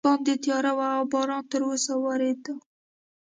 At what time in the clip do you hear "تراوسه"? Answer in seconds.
1.51-1.93